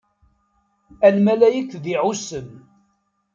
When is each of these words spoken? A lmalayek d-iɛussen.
A 1.07 1.09
lmalayek 1.15 1.71
d-iɛussen. 1.83 2.47